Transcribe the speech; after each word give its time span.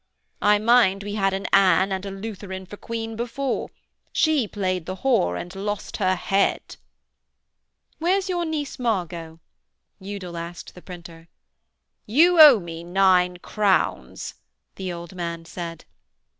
I 0.41 0.57
mind 0.57 1.03
we 1.03 1.13
had 1.13 1.31
an 1.31 1.45
Anne 1.53 1.91
and 1.91 2.03
a 2.07 2.09
Lutheran 2.09 2.65
for 2.65 2.75
Queen 2.75 3.15
before. 3.15 3.69
She 4.11 4.47
played 4.47 4.87
the 4.87 4.95
whore 5.05 5.39
and 5.39 5.53
lost 5.55 5.97
her 5.97 6.15
head.' 6.15 6.77
'Where's 7.99 8.27
your 8.27 8.43
niece 8.43 8.79
Margot?' 8.79 9.39
Udal 9.99 10.37
asked 10.37 10.73
the 10.73 10.81
printer. 10.81 11.27
'You 12.07 12.39
owe 12.41 12.59
me 12.59 12.83
nine 12.83 13.37
crowns,' 13.37 14.33
the 14.73 14.91
old 14.91 15.13
man 15.13 15.45
said. 15.45 15.85